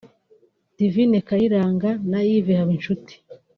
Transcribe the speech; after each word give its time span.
Divin 0.77 1.13
Kayiranga 1.27 1.89
na 2.09 2.19
Yves 2.33 2.57
Habinshuti 2.59 3.13